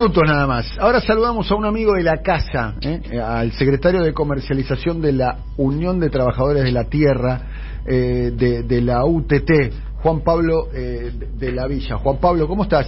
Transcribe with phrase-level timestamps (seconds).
[0.00, 0.78] minutos nada más.
[0.78, 3.20] Ahora saludamos a un amigo de la casa, ¿eh?
[3.22, 7.42] al secretario de comercialización de la Unión de Trabajadores de la Tierra
[7.86, 9.50] eh, de, de, la UTT,
[10.02, 11.98] Juan Pablo eh, de la Villa.
[11.98, 12.86] Juan Pablo, ¿cómo estás?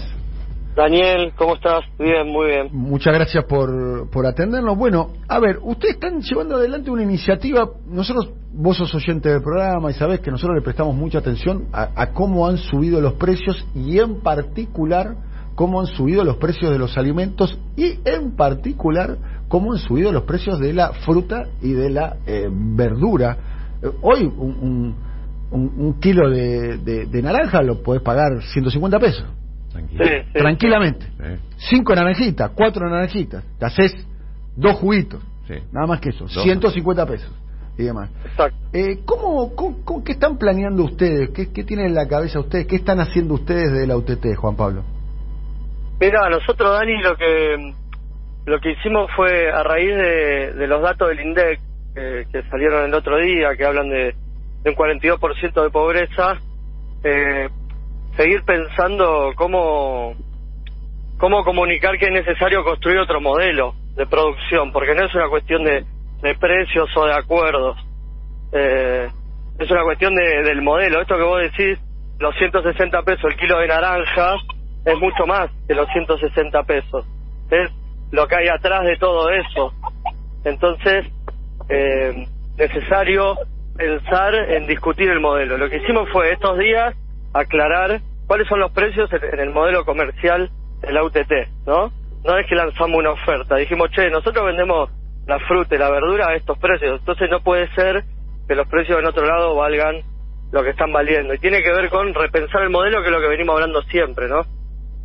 [0.75, 1.83] Daniel, ¿cómo estás?
[1.98, 2.69] Bien, muy bien.
[2.72, 4.79] Muchas gracias por, por atendernos.
[4.79, 9.90] Bueno, a ver, ustedes están llevando adelante una iniciativa, nosotros, vos sos oyente del programa
[9.90, 13.67] y sabés que nosotros le prestamos mucha atención a, a cómo han subido los precios
[13.74, 19.16] y en particular cómo han subido los precios de los alimentos y en particular
[19.48, 23.37] cómo han subido los precios de la fruta y de la eh, verdura.
[23.83, 24.96] Eh, hoy un,
[25.51, 29.27] un, un kilo de, de, de, naranja lo podés pagar 150 pesos.
[29.70, 30.05] Tranquilo.
[30.05, 31.07] Sí, sí, Tranquilamente.
[31.07, 31.66] Sí.
[31.71, 33.45] Cinco naranjitas, cuatro naranjitas.
[33.59, 33.95] Te haces
[34.57, 35.23] dos juguitos.
[35.71, 36.24] Nada más que eso.
[36.24, 36.43] Dos.
[36.43, 37.30] 150 pesos
[37.77, 38.10] y demás.
[38.24, 38.57] Exacto.
[38.73, 41.30] Eh, ¿cómo, cómo, cómo, ¿Qué están planeando ustedes?
[41.30, 42.66] ¿Qué, ¿Qué tienen en la cabeza ustedes?
[42.66, 44.82] ¿Qué están haciendo ustedes de la UTT, Juan Pablo?
[46.02, 47.74] Mira, nosotros, Dani, lo que
[48.45, 51.60] lo que hicimos fue a raíz de, de los datos del INDEC
[51.95, 54.12] que salieron el otro día, que hablan de,
[54.65, 56.40] de un 42% de pobreza,
[57.04, 57.49] eh,
[58.16, 60.16] seguir pensando cómo
[61.18, 65.62] cómo comunicar que es necesario construir otro modelo de producción, porque no es una cuestión
[65.62, 65.84] de,
[66.20, 67.78] de precios o de acuerdos,
[68.50, 69.08] eh,
[69.56, 71.00] es una cuestión de, del modelo.
[71.00, 71.78] Esto que vos decís,
[72.18, 74.34] los 160 pesos el kilo de naranja,
[74.84, 77.06] es mucho más que los 160 pesos.
[77.50, 77.70] Es
[78.11, 79.72] lo que hay atrás de todo eso.
[80.44, 81.06] Entonces,
[81.69, 83.36] eh, necesario
[83.77, 85.56] pensar en discutir el modelo.
[85.56, 86.94] Lo que hicimos fue estos días
[87.33, 91.33] aclarar cuáles son los precios en el modelo comercial de la UTT,
[91.67, 91.92] ¿no?
[92.24, 94.91] No es que lanzamos una oferta, dijimos, che, nosotros vendemos
[95.27, 98.05] la fruta y la verdura a estos precios, entonces no puede ser
[98.46, 100.02] que los precios en otro lado valgan
[100.52, 101.34] lo que están valiendo.
[101.34, 104.28] Y tiene que ver con repensar el modelo, que es lo que venimos hablando siempre,
[104.28, 104.42] ¿no?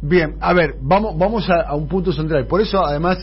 [0.08, 2.48] Bien, a ver, vamos, vamos a, a, un punto central.
[2.48, 3.18] Por eso, además,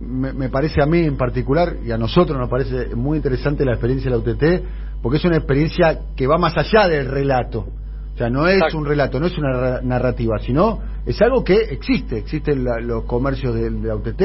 [0.00, 3.72] me, me, parece a mí en particular, y a nosotros nos parece muy interesante la
[3.72, 4.64] experiencia de la UTT,
[5.02, 7.68] porque es una experiencia que va más allá del relato.
[8.14, 8.78] O sea, no es Exacto.
[8.78, 12.18] un relato, no es una narrativa, sino es algo que existe.
[12.18, 14.22] Existen la, los comercios de, de, la UTT,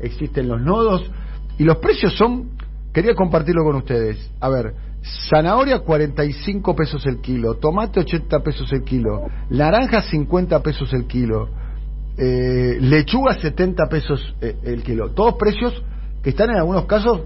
[0.00, 1.10] existen los nodos,
[1.58, 2.52] y los precios son,
[2.94, 4.30] quería compartirlo con ustedes.
[4.40, 4.72] A ver,
[5.04, 11.50] Zanahoria 45 pesos el kilo, tomate 80 pesos el kilo, naranja 50 pesos el kilo,
[12.16, 15.10] eh, lechuga 70 pesos eh, el kilo.
[15.10, 15.82] Todos precios
[16.22, 17.20] que están en algunos casos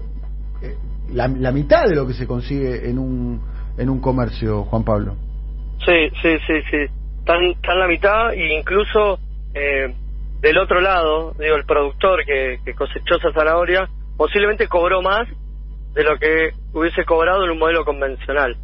[0.61, 0.75] eh,
[1.13, 3.41] la, la, mitad de lo que se consigue en un,
[3.77, 5.15] en un comercio, Juan Pablo.
[5.85, 6.77] Sí, sí, sí, sí.
[7.19, 9.19] Están, están la mitad e incluso
[9.53, 15.27] del otro lado, digo, el productor que, que cosechó esa zanahoria posiblemente cobró más
[15.93, 18.55] de lo que hubiese cobrado en un modelo convencional.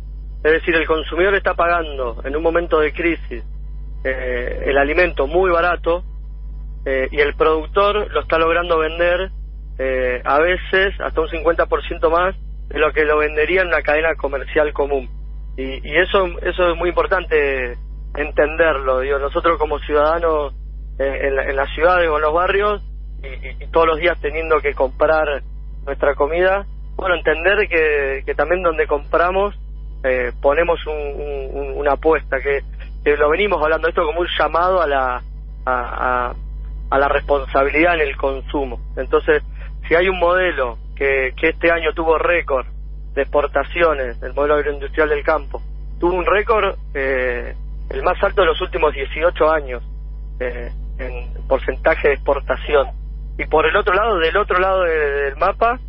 [0.43, 3.43] Es decir, el consumidor está pagando en un momento de crisis
[4.03, 6.03] eh, el alimento muy barato
[6.85, 9.31] eh, y el productor lo está logrando vender
[9.79, 12.35] eh, a veces hasta un 50% más
[12.67, 15.09] de lo que lo vendería en una cadena comercial común.
[15.57, 17.75] Y, eso, eso es muy importante
[18.15, 18.99] entenderlo.
[18.99, 20.53] Digo, nosotros como ciudadanos
[20.99, 22.83] en, la, en las ciudades o en los barrios
[23.23, 25.41] y todos los días teniendo que comprar
[25.85, 29.56] nuestra comida, bueno, entender que, que también donde compramos
[30.03, 32.61] eh, ponemos un, un, una apuesta, que,
[33.17, 35.22] lo venimos hablando esto como un llamado a la,
[35.66, 36.34] a,
[36.89, 38.79] a, la responsabilidad en el consumo.
[38.97, 39.44] Entonces,
[39.88, 42.67] si hay un modelo que, que este año tuvo récord
[43.13, 45.61] de exportaciones, el modelo agroindustrial del campo,
[46.00, 47.55] tuvo un récord eh,
[47.89, 49.84] el más alto de los últimos 18 años
[50.39, 52.89] eh, en porcentaje de exportación.
[53.38, 55.79] Y por el otro lado, del otro lado de, del mapa,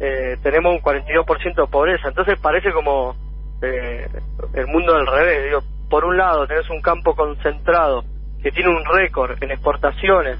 [0.00, 2.08] eh, tenemos un 42% de pobreza.
[2.08, 3.14] Entonces parece como
[3.62, 4.08] eh,
[4.54, 5.44] el mundo del revés.
[5.44, 8.04] Digo, por un lado tenés un campo concentrado
[8.42, 10.38] que tiene un récord en exportaciones,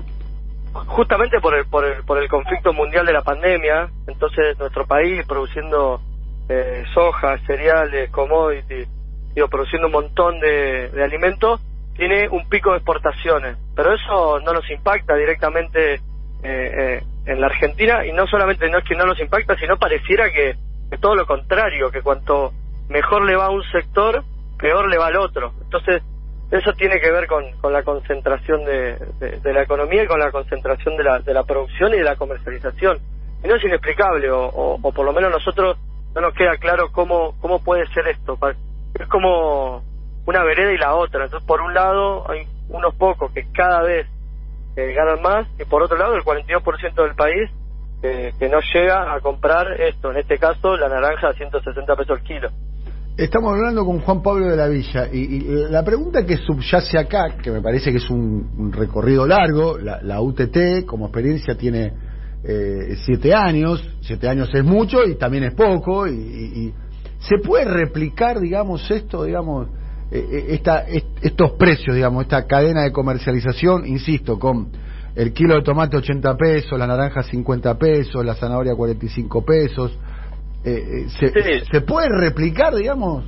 [0.73, 3.89] justamente por el, por el, por el conflicto mundial de la pandemia.
[4.07, 6.01] Entonces nuestro país produciendo
[6.49, 8.89] eh, soja, cereales, commodities,
[9.35, 11.61] digo, produciendo un montón de, de alimentos,
[11.97, 13.57] tiene un pico de exportaciones.
[13.75, 16.01] Pero eso no nos impacta directamente
[16.43, 20.31] eh, en la Argentina y no solamente no es que no nos impacta, sino pareciera
[20.31, 20.57] que,
[20.91, 22.53] que todo lo contrario, que cuanto
[22.89, 24.23] mejor le va a un sector,
[24.59, 25.53] peor le va al otro.
[25.63, 26.03] Entonces,
[26.51, 30.21] eso tiene que ver con, con la concentración de, de, de, la economía y con
[30.21, 32.99] la concentración de la, de la producción y de la comercialización.
[33.43, 35.77] Y no es inexplicable, o, o, o por lo menos nosotros
[36.15, 38.39] no nos queda claro cómo, cómo puede ser esto.
[38.95, 39.83] Es como
[40.27, 41.25] una vereda y la otra.
[41.25, 44.07] Entonces, por un lado, hay unos pocos que cada vez
[44.77, 47.51] eh, ganan más y por otro lado el 42% del país
[48.03, 52.19] eh, que no llega a comprar esto, en este caso la naranja a 160 pesos
[52.19, 52.49] el kilo.
[53.17, 57.53] Estamos hablando con Juan Pablo de la Villa y, la pregunta que subyace acá, que
[57.53, 61.93] me parece que es un, recorrido largo, la, UTT como experiencia tiene
[62.43, 66.75] eh, siete años, siete años es mucho y también es poco, y,
[67.21, 69.69] se puede replicar, digamos, esto, digamos,
[70.11, 70.85] esta,
[71.23, 74.71] estos precios, digamos, esta cadena de comercialización, insisto, con
[75.17, 79.99] el kilo de tomate 80 pesos, la naranja 50 pesos, la zanahoria 45 pesos
[80.65, 83.25] eh, eh, se, puede replicar, digamos?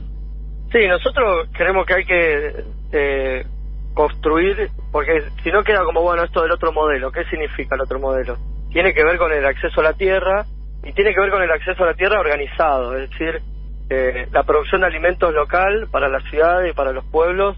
[0.72, 3.46] Sí, nosotros creemos que hay que eh,
[3.92, 8.00] construir, porque si no queda como, bueno, esto del otro modelo, ¿qué significa el otro
[8.00, 8.36] modelo?
[8.72, 10.46] Tiene que ver con el acceso a la tierra
[10.82, 13.42] y tiene que ver con el acceso a la tierra organizado, es decir,
[13.90, 17.56] eh, la producción de alimentos local para la ciudad y para los pueblos,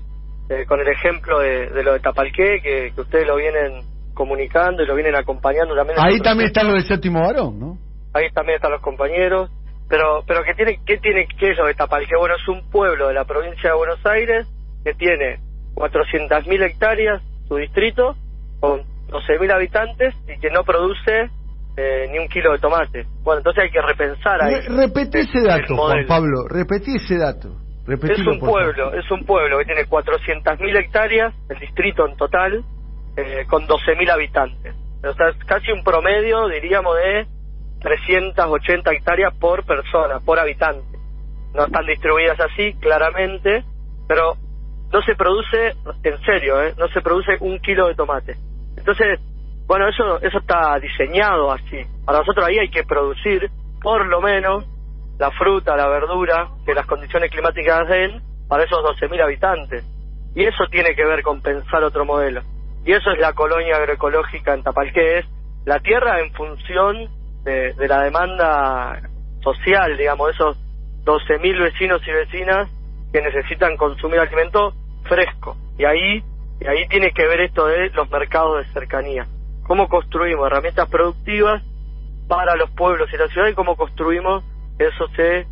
[0.67, 3.83] con el ejemplo de, lo de Tapalqué, que, que, ustedes lo vienen
[4.15, 5.99] comunicando y lo vienen acompañando también.
[6.01, 7.79] Ahí también está lo del séptimo varón, ¿no?
[8.15, 9.51] Ahí también están los compañeros
[9.89, 13.09] pero pero que tiene qué tiene qué es lo de Tapalqué bueno es un pueblo
[13.09, 14.47] de la provincia de Buenos Aires
[14.85, 15.41] que tiene
[15.75, 18.15] 400.000 hectáreas su distrito
[18.61, 21.31] con 12.000 habitantes y que no produce
[21.79, 25.77] eh, ni un kilo de tomate bueno entonces hay que repensar ahí repetí ese dato
[25.77, 27.49] Juan Pablo repetí ese dato
[27.87, 32.65] es un pueblo es un pueblo que tiene 400.000 hectáreas el distrito en total
[33.17, 37.39] eh, con 12.000 habitantes o sea es casi un promedio diríamos de
[37.81, 40.99] 380 hectáreas por persona, por habitante.
[41.55, 43.65] No están distribuidas así, claramente,
[44.07, 44.35] pero
[44.93, 46.75] no se produce, en serio, ¿eh?
[46.79, 48.37] no se produce un kilo de tomate.
[48.77, 49.21] Entonces,
[49.69, 51.85] bueno, eso, eso está diseñado así.
[52.07, 53.51] Para nosotros ahí hay que producir,
[53.83, 54.65] por lo menos,
[55.19, 59.85] la fruta, la verdura, que las condiciones climáticas den para esos 12.000 habitantes.
[60.35, 62.41] Y eso tiene que ver con pensar otro modelo.
[62.87, 65.27] Y eso es la colonia agroecológica en Tapalqué, es
[65.67, 67.11] la tierra en función
[67.45, 69.03] de, la demanda
[69.43, 70.57] social, digamos, esos
[71.05, 72.71] 12.000 vecinos y vecinas
[73.13, 74.73] que necesitan consumir alimento
[75.05, 75.59] fresco.
[75.77, 76.25] Y ahí,
[76.59, 79.27] y ahí tiene que ver esto de los mercados de cercanía.
[79.69, 81.63] Cómo construimos herramientas productivas
[82.27, 84.43] para los pueblos y la ciudad y cómo construimos
[84.79, 85.47] eso se,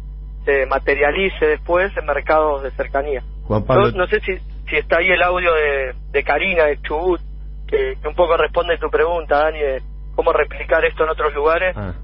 [0.44, 3.22] se materialice después en mercados de cercanía.
[3.48, 7.20] No, sé si, si está ahí el audio de, de Karina de Chubut,
[7.68, 9.82] que, que un poco responde a tu pregunta, Dani, de
[10.14, 11.76] cómo replicar esto en otros lugares.
[11.76, 11.94] Ah.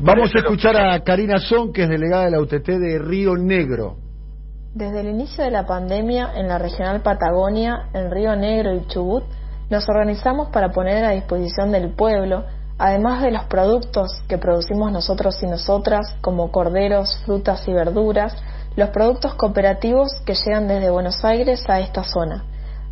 [0.00, 3.96] Vamos a escuchar a Karina Son, que es delegada de la UTT de Río Negro.
[4.74, 9.24] Desde el inicio de la pandemia en la regional Patagonia, en Río Negro y Chubut,
[9.70, 12.44] nos organizamos para poner a disposición del pueblo,
[12.78, 18.34] además de los productos que producimos nosotros y nosotras, como corderos, frutas y verduras,
[18.76, 22.44] los productos cooperativos que llegan desde Buenos Aires a esta zona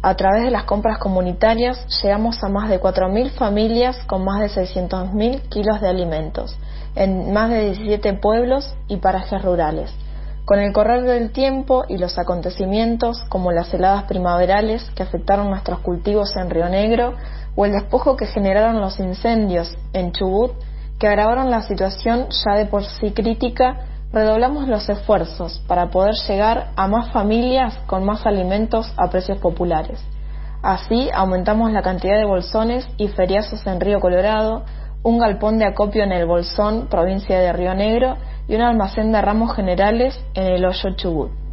[0.05, 4.51] a través de las compras comunitarias llegamos a más de 4.000 familias con más de
[4.51, 6.59] 600.000 kilos de alimentos,
[6.95, 9.91] en más de 17 pueblos y parajes rurales.
[10.45, 15.79] Con el correr del tiempo y los acontecimientos como las heladas primaverales que afectaron nuestros
[15.79, 17.15] cultivos en Río Negro
[17.57, 20.53] o el despojo que generaron los incendios en Chubut,
[20.99, 26.69] que agravaron la situación ya de por sí crítica redoblamos los esfuerzos para poder llegar
[26.77, 30.01] a más familias con más alimentos a precios populares.
[30.63, 34.65] Así aumentamos la cantidad de bolsones y feriazos en Río Colorado,
[35.03, 38.17] un galpón de acopio en el Bolsón, provincia de Río Negro,
[38.49, 41.45] y un almacén de ramos generales en el Hoyo Chubut.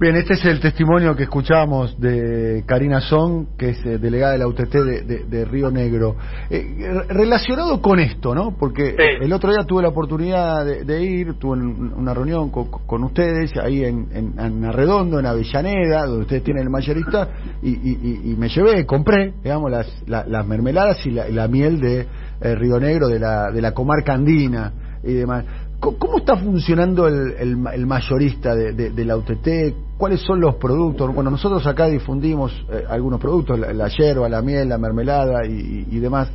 [0.00, 4.38] Bien, este es el testimonio que escuchábamos de Karina Son, que es eh, delegada de
[4.38, 6.16] la UTT de, Río Negro.
[6.50, 6.66] Eh,
[7.08, 8.56] relacionado con esto, ¿no?
[8.58, 13.84] Porque el otro día tuve la oportunidad de, ir, tuve una reunión con, ustedes ahí
[13.84, 17.28] en, en, Arredondo, en Avellaneda, donde ustedes tienen el mayorista,
[17.62, 22.00] y, me llevé, compré, digamos, las, las mermeladas y la, miel de
[22.40, 24.72] eh, Río Negro, de la, de la comarca andina
[25.04, 25.44] y demás.
[25.92, 29.96] ¿Cómo está funcionando el, el, mayorista de, de, la UTT?
[29.98, 31.14] ¿Cuáles son los productos?
[31.14, 35.86] Bueno, nosotros acá difundimos eh, algunos productos, la, la, yerba, la miel, la mermelada y,
[35.90, 36.32] y demás.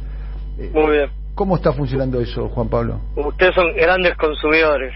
[0.57, 1.09] Eh, Muy bien.
[1.33, 2.99] ¿Cómo está funcionando eso, Juan Pablo?
[3.15, 4.93] Ustedes son grandes consumidores.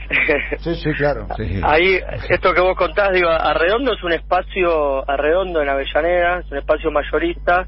[0.59, 1.27] Sí, sí, claro.
[1.63, 6.57] Ahí, esto que vos contás, digo, Arredondo es un espacio, Arredondo en Avellaneda, es un
[6.57, 7.65] espacio mayorista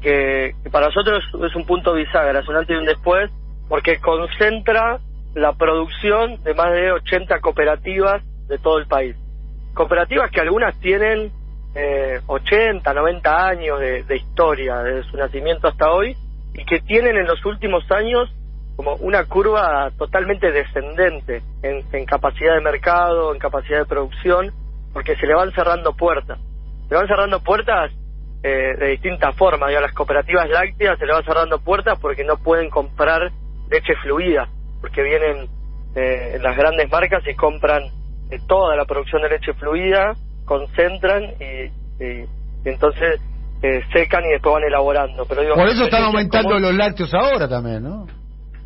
[0.00, 3.30] que, que para nosotros es un punto bisagra, es un antes y un después,
[3.68, 4.98] porque concentra
[5.36, 9.14] la producción de más de 80 cooperativas de todo el país.
[9.74, 11.30] Cooperativas que algunas tienen
[11.74, 16.16] eh, 80, 90 años de, historia, desde su nacimiento hasta hoy,
[16.54, 18.34] y que tienen en los últimos años
[18.76, 24.52] como una curva totalmente descendente en, en capacidad de mercado, en capacidad de producción,
[24.94, 26.38] porque se le van cerrando puertas.
[26.88, 27.92] Se le van cerrando puertas
[28.42, 29.68] eh, de distintas formas.
[29.68, 33.30] a las cooperativas lácteas se le van cerrando puertas porque no pueden comprar
[33.68, 34.48] leche fluida
[34.86, 35.48] porque vienen
[35.96, 37.82] eh, las grandes marcas y compran
[38.46, 40.14] toda la producción de leche fluida,
[40.44, 42.24] concentran y, y,
[42.64, 43.20] entonces
[43.62, 45.26] eh, secan y después van elaborando.
[45.26, 48.06] Pero Por eso están aumentando los lácteos ahora también, ¿no?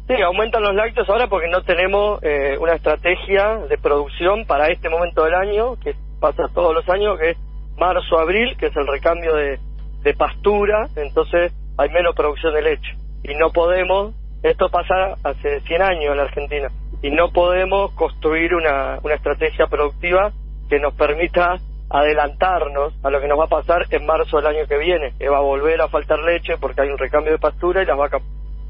[0.09, 4.91] Sí, aumentan los lácteos ahora porque no tenemos eh, una estrategia de producción para este
[4.91, 7.39] momento del año, que pasa todos los años, que es
[7.79, 9.59] marzo-abril, que es el recambio de,
[10.03, 12.93] de pastura, entonces hay menos producción de leche.
[13.23, 16.69] Y no podemos, esto pasa hace 100 años en la Argentina,
[17.03, 20.33] y no podemos construir una, una estrategia productiva
[20.69, 21.57] que nos permita
[21.91, 25.29] adelantarnos a lo que nos va a pasar en marzo del año que viene, que
[25.29, 28.23] va a volver a faltar leche porque hay un recambio de pastura y las vacas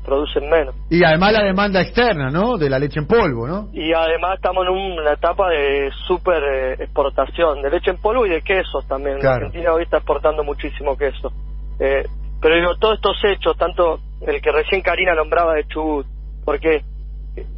[0.05, 0.75] producen menos.
[0.89, 2.57] Y además la demanda externa, ¿no?
[2.57, 3.69] De la leche en polvo, ¿no?
[3.73, 8.31] Y además estamos en una etapa de super eh, exportación de leche en polvo y
[8.31, 9.19] de quesos también.
[9.21, 11.31] La Argentina hoy está exportando muchísimo queso.
[11.79, 12.05] Eh,
[12.41, 16.07] pero digo, todos estos hechos, tanto el que recién Karina nombraba de Chubut,
[16.45, 16.83] porque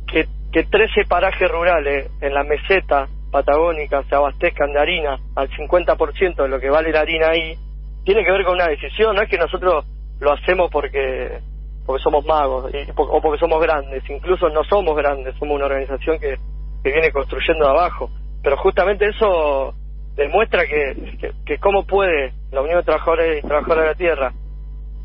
[0.07, 6.37] que, que 13 parajes rurales en la meseta patagónica se abastezcan de harina al 50%
[6.37, 7.57] de lo que vale la harina ahí,
[8.04, 9.87] tiene que ver con una decisión, no es que nosotros
[10.21, 11.40] lo hacemos porque
[11.85, 16.37] porque somos magos o porque somos grandes, incluso no somos grandes, somos una organización que,
[16.85, 18.09] que viene construyendo de abajo,
[18.42, 19.75] pero justamente eso
[20.14, 24.33] demuestra que, que, cómo puede la Unión de Trabajadores y Trabajadoras de la Tierra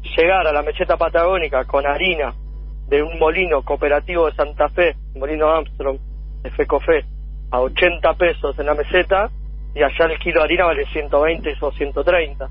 [0.03, 2.33] llegar a la meseta patagónica con harina
[2.87, 5.99] de un molino cooperativo de Santa Fe, molino Armstrong,
[6.41, 7.05] de Fecofe,
[7.51, 9.29] a 80 pesos en la meseta
[9.73, 12.49] y allá el kilo de harina vale 120 o 130.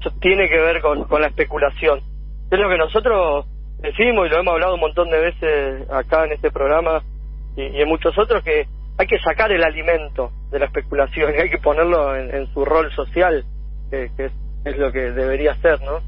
[0.00, 2.00] Eso tiene que ver con, con la especulación.
[2.50, 3.46] Es lo que nosotros
[3.82, 7.02] decimos y lo hemos hablado un montón de veces acá en este programa
[7.56, 8.66] y, en muchos otros que
[8.98, 12.92] hay que sacar el alimento de la especulación y hay que ponerlo en, su rol
[12.92, 13.44] social,
[13.90, 16.00] que, es, lo que debería ser, ¿no?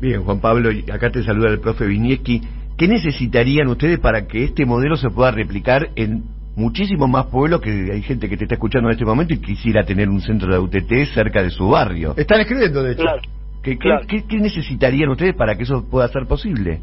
[0.00, 2.40] Bien, Juan Pablo, acá te saluda el profe Vinieski.
[2.78, 6.24] ¿Qué necesitarían ustedes para que este modelo se pueda replicar en
[6.56, 9.84] muchísimos más pueblos que hay gente que te está escuchando en este momento y quisiera
[9.84, 12.14] tener un centro de UTT cerca de su barrio?
[12.16, 13.04] Están escribiendo, de hecho.
[13.62, 16.80] ¿Qué, qué, necesitarían ustedes para que eso pueda ser posible?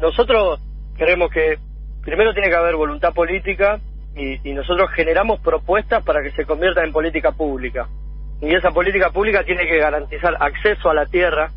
[0.00, 0.60] Nosotros
[0.96, 1.58] creemos que
[2.02, 3.80] primero tiene que haber voluntad política
[4.14, 7.88] y, nosotros generamos propuestas para que se convierta en política pública.
[8.40, 11.50] Y esa política pública tiene que garantizar acceso a la tierra,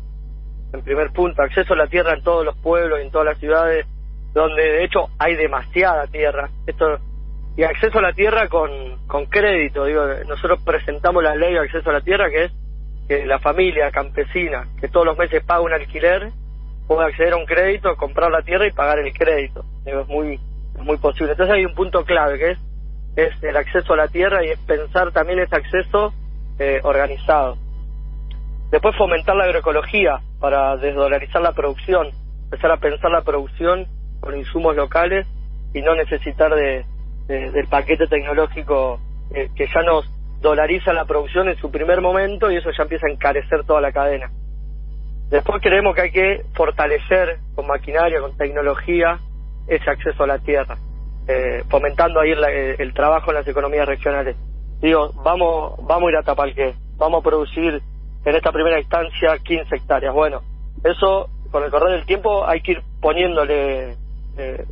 [0.72, 3.38] en primer punto, acceso a la tierra en todos los pueblos y en todas las
[3.38, 3.86] ciudades,
[4.32, 6.48] donde de hecho hay demasiada tierra.
[6.66, 6.98] Esto
[7.56, 9.84] y acceso a la tierra con, con crédito.
[9.84, 12.52] Digo, nosotros presentamos la ley de acceso a la tierra que es
[13.08, 16.30] que la familia campesina que todos los meses paga un alquiler
[16.86, 19.64] puede acceder a un crédito, comprar la tierra y pagar el crédito.
[19.84, 20.40] es muy
[20.78, 21.32] muy posible.
[21.32, 22.58] Entonces hay un punto clave que es
[23.16, 26.14] es el acceso a la tierra y es pensar también ese acceso
[26.58, 27.58] eh, organizado.
[28.72, 32.08] Después fomentar la agroecología para desdolarizar la producción,
[32.44, 33.86] empezar a pensar la producción
[34.20, 35.26] con insumos locales
[35.74, 36.86] y no necesitar de,
[37.28, 38.98] del paquete tecnológico
[39.34, 40.10] eh, que ya nos
[40.40, 43.92] dolariza la producción en su primer momento y eso ya empieza a encarecer toda la
[43.92, 44.30] cadena.
[45.28, 49.18] Después creemos que hay que fortalecer con maquinaria, con tecnología,
[49.66, 50.78] ese acceso a la tierra,
[51.28, 54.34] eh, fomentando ahí el, trabajo en las economías regionales.
[54.80, 57.82] Digo, vamos, vamos a ir a Tapalqué, vamos a producir
[58.24, 60.14] en esta primera instancia 15 hectáreas.
[60.14, 60.40] Bueno,
[60.84, 63.96] eso con el correr del tiempo hay que ir poniéndole
[64.38, 64.64] eh,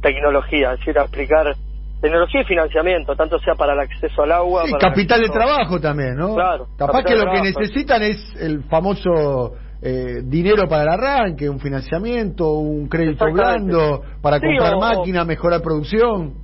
[0.00, 1.54] tecnología, es decir, aplicar
[2.00, 4.64] tecnología y financiamiento, tanto sea para el acceso al agua.
[4.66, 6.34] Sí, capital de trabajo también, ¿no?
[6.34, 6.66] Claro.
[6.76, 12.52] Capaz que lo que necesitan es el famoso eh, dinero para el arranque, un financiamiento,
[12.52, 16.34] un crédito blando para comprar máquinas, mejorar producción.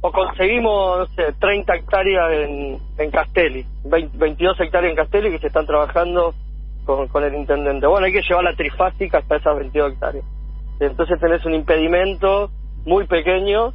[0.00, 5.46] O conseguimos, no sé, 30 hectáreas en, en Castelli, 22 hectáreas en Castelli que se
[5.48, 6.34] están trabajando
[6.84, 7.86] con, con el intendente.
[7.86, 10.24] Bueno, hay que llevar la trifásica hasta esas 22 hectáreas.
[10.78, 12.50] Entonces tenés un impedimento
[12.84, 13.72] muy pequeño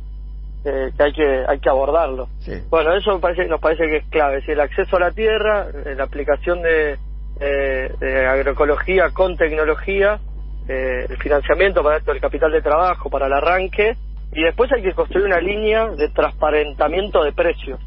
[0.63, 2.29] eh, que hay que hay que abordarlo.
[2.69, 5.95] Bueno, eso parece, nos parece que es clave, es el acceso a la tierra, eh,
[5.95, 6.97] la aplicación de,
[7.39, 10.19] de agroecología con tecnología,
[10.67, 13.97] eh, el financiamiento para esto, el capital de trabajo, para el arranque,
[14.33, 17.79] y después hay que construir una línea de transparentamiento de precios.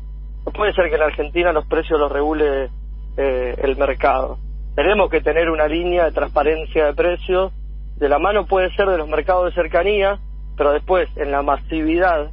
[0.45, 2.71] No puede ser que en Argentina los precios los regule
[3.17, 4.39] el mercado.
[4.75, 7.53] Tenemos que tener una línea de transparencia de precios,
[7.97, 10.19] de la mano puede ser de los mercados de cercanía,
[10.57, 12.31] pero después en la masividad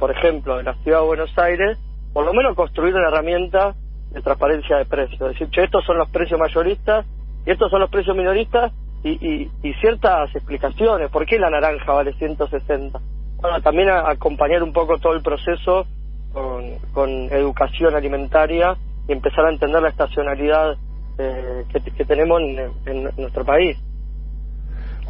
[0.00, 1.78] por ejemplo, en la ciudad de Buenos Aires,
[2.14, 3.74] por lo menos construir una herramienta
[4.10, 5.20] de transparencia de precios.
[5.20, 7.06] Es decir, che, estos son los precios mayoristas
[7.46, 8.72] y estos son los precios minoristas
[9.04, 11.10] y, y, ciertas explicaciones.
[11.10, 12.98] ¿Por qué la naranja vale 160?
[13.40, 15.86] Bueno, también acompañar un poco todo el proceso
[16.32, 18.76] con, con educación alimentaria
[19.08, 20.76] y empezar a entender la estacionalidad
[21.18, 23.78] eh, que, tenemos en nuestro país.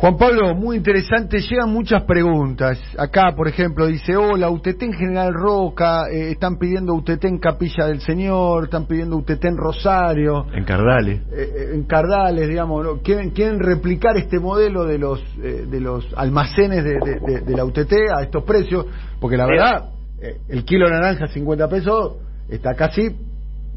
[0.00, 2.80] Juan Pablo, muy interesante, llegan muchas preguntas.
[2.96, 7.84] Acá, por ejemplo, dice, hola, UTT en General Roca, eh, están pidiendo UTT en Capilla
[7.86, 10.46] del Señor, están pidiendo UTT en Rosario.
[10.54, 11.20] En Cardales.
[11.30, 13.02] Eh, eh, en Cardales, digamos, ¿no?
[13.02, 17.54] quieren, quieren replicar este modelo de los, eh, de los almacenes de, de- de- de
[17.54, 18.86] la UTT a estos precios,
[19.20, 19.90] porque la verdad,
[20.22, 22.16] eh, el kilo de naranja 50 pesos
[22.48, 23.02] está casi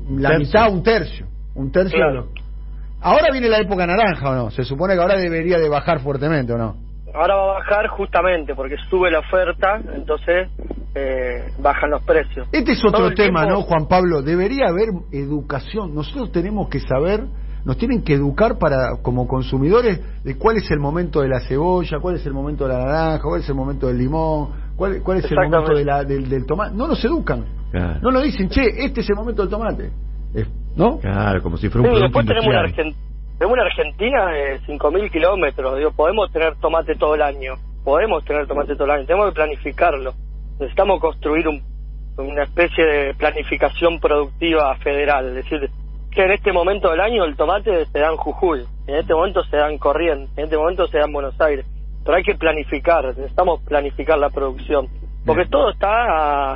[0.09, 0.47] la Tercio.
[0.47, 1.25] mitad, un tercio.
[1.55, 1.97] Un tercio.
[1.97, 2.27] Claro.
[3.03, 4.51] Ahora viene la época naranja, ¿o no?
[4.51, 6.75] Se supone que ahora debería de bajar fuertemente, ¿o no?
[7.13, 10.49] Ahora va a bajar justamente porque sube la oferta, entonces
[10.95, 12.47] eh, bajan los precios.
[12.51, 14.21] Este es otro tema, tiempo- ¿no, Juan Pablo?
[14.21, 15.93] Debería haber educación.
[15.93, 17.25] Nosotros tenemos que saber,
[17.65, 21.99] nos tienen que educar para, como consumidores, de cuál es el momento de la cebolla,
[22.01, 25.17] cuál es el momento de la naranja, cuál es el momento del limón, cuál, cuál
[25.19, 26.73] es el momento de la- del, del tomate.
[26.75, 27.45] No nos educan.
[27.71, 27.99] Claro.
[28.01, 29.91] No nos dicen, che, este es el momento del tomate.
[30.33, 30.99] Es- ¿No?
[30.99, 32.93] Claro, como si fuera Sí, un producto después tenemos una,
[33.37, 35.77] tenemos una Argentina de 5.000 kilómetros.
[35.77, 37.55] Digo, podemos tener tomate todo el año.
[37.83, 39.05] Podemos tener tomate todo el año.
[39.05, 40.13] Tenemos que planificarlo.
[40.59, 41.61] Necesitamos construir un-
[42.17, 45.27] una especie de planificación productiva federal.
[45.29, 45.69] Es decir,
[46.11, 48.65] que en este momento del año el tomate se da en Jujuy.
[48.87, 50.29] En este momento se da en Corrientes.
[50.37, 51.65] En este momento se da en Buenos Aires.
[52.05, 53.05] Pero hay que planificar.
[53.05, 54.87] Necesitamos planificar la producción.
[55.25, 55.51] Porque Bien.
[55.51, 55.87] todo está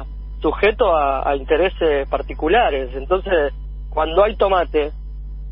[0.01, 0.05] ah,
[0.41, 2.91] sujeto a, a intereses particulares.
[2.95, 3.53] Entonces,
[3.97, 4.91] cuando hay tomate,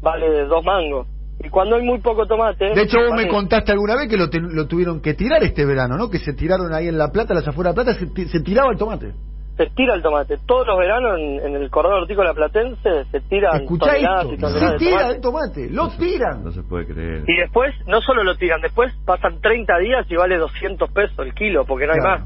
[0.04, 1.08] vale dos mangos.
[1.44, 2.76] Y cuando hay muy poco tomate...
[2.76, 5.66] De hecho, vos me contaste alguna vez que lo, te- lo tuvieron que tirar este
[5.66, 6.12] verano, ¿no?
[6.12, 8.40] Que se tiraron ahí en La Plata, las afueras de La Plata, se, ti- se
[8.42, 9.14] tiraba el tomate.
[9.58, 10.38] Se tira el tomate.
[10.46, 14.48] Todos los veranos en, en el corredor hortícola platense se tiran Escuchá toneladas y esto,
[14.48, 15.16] toneladas se de tira tomate.
[15.16, 16.44] el tomate, lo tiran.
[16.44, 17.24] No se puede creer.
[17.28, 21.34] Y después, no solo lo tiran, después pasan 30 días y vale 200 pesos el
[21.34, 22.22] kilo, porque no hay más.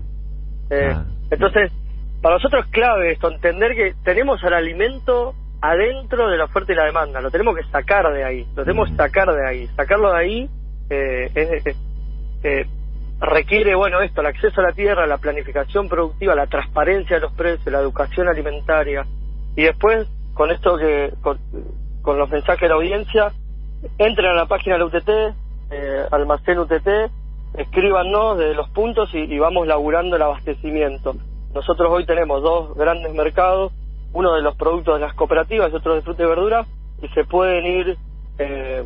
[0.69, 1.05] Eh, Ah.
[1.31, 1.71] Entonces,
[2.21, 6.75] para nosotros es clave esto, entender que tenemos al alimento adentro de la oferta y
[6.75, 8.97] la demanda, lo tenemos que sacar de ahí, lo tenemos que Mm.
[8.97, 9.67] sacar de ahí.
[9.75, 10.49] Sacarlo de ahí
[10.91, 11.77] eh, es- es-
[12.43, 12.65] eh,
[13.19, 17.33] requiere, bueno, esto, el acceso a la tierra, la planificación productiva, la transparencia de los
[17.33, 19.05] precios, la educación alimentaria.
[19.55, 21.37] Y después, con esto que, con,
[22.01, 23.31] con los mensajes de la audiencia,
[23.97, 25.09] entren a la página de la UTT,
[25.71, 27.11] eh, almacén UTT,
[27.57, 31.15] escríbanos de los puntos y, y vamos laburando el abastecimiento.
[31.53, 33.73] Nosotros hoy tenemos dos grandes mercados,
[34.13, 36.65] uno de los productos de las cooperativas y otro de fruta y verdura,
[37.01, 37.97] y se pueden ir
[38.39, 38.83] eh,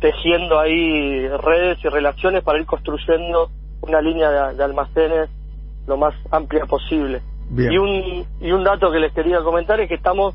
[0.00, 3.50] tejiendo ahí redes y relaciones para ir construyendo
[3.82, 5.30] una línea de, de almacenes
[5.86, 7.22] lo más amplia posible.
[7.50, 7.72] Bien.
[7.72, 10.34] Y un, y un dato que les quería comentar es que estamos,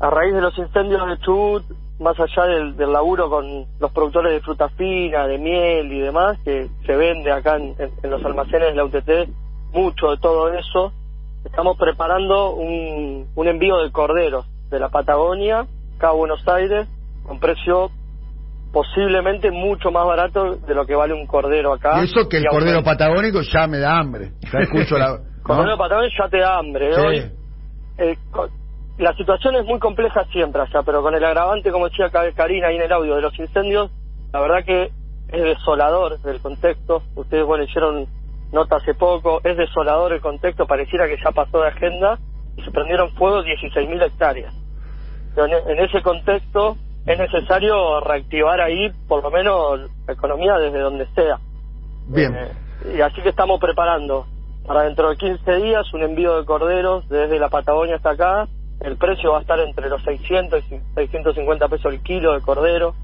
[0.00, 1.64] a raíz de los incendios de Chubut,
[2.00, 6.38] más allá del, del laburo con los productores de fruta fina, de miel y demás,
[6.44, 9.28] que se vende acá en, en- en los almacenes de la UTT,
[9.72, 10.92] mucho de todo eso,
[11.44, 16.86] estamos preparando un, un envío de corderos de la Patagonia acá a Buenos Aires
[17.24, 17.90] con precio
[18.72, 22.00] posiblemente mucho más barato de lo que vale un cordero acá.
[22.00, 24.32] Y eso que el cordero patagónico ya me da hambre.
[24.52, 25.18] Ya escucho la.
[25.42, 26.92] Cordero patagónico ya te da hambre.
[26.92, 27.00] Sí.
[27.00, 27.32] Hoy,
[27.98, 28.16] eh,
[28.98, 32.68] la situación es muy compleja siempre allá, pero con el agravante, como decía Ka- Karina
[32.68, 33.90] ahí en el audio de los incendios,
[34.32, 34.90] la verdad que
[35.28, 37.02] es desolador el contexto.
[37.14, 38.06] Ustedes, bueno, hicieron
[38.52, 42.18] nota hace poco, es desolador el contexto, pareciera que ya pasó de agenda
[42.56, 44.54] y se prendieron fuego 16.000 hectáreas.
[45.34, 50.80] Pero En, en ese contexto es necesario reactivar ahí, por lo menos, la economía desde
[50.80, 51.38] donde sea.
[52.06, 52.34] Bien.
[52.34, 54.26] Eh, y así que estamos preparando
[54.66, 58.48] para dentro de 15 días un envío de corderos desde la Patagonia hasta acá.
[58.80, 62.94] El precio va a estar entre los 600 y 650 pesos el kilo de cordero,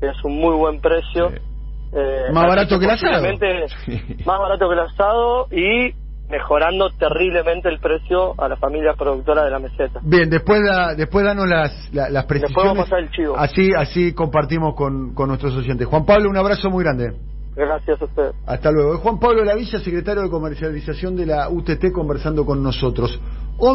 [0.00, 1.30] que es un muy buen precio.
[1.30, 1.36] Sí.
[1.96, 3.22] Eh, Más barato que el asado.
[4.26, 5.94] Más barato que el asado y
[6.28, 10.00] mejorando terriblemente el precio a las familias productoras de la meseta.
[10.02, 12.74] Bien, después da, después danos las, la- las Después precisiones.
[12.74, 13.36] vamos a el chivo.
[13.36, 15.86] Así, así compartimos con, con nuestros oyentes.
[15.86, 17.12] Juan Pablo, un abrazo muy grande.
[17.54, 18.32] Gracias a usted.
[18.46, 18.94] Hasta luego.
[18.94, 23.20] Es Juan Pablo Lavilla, secretario de comercialización de la UTT, conversando con nosotros.
[23.58, 23.72] 11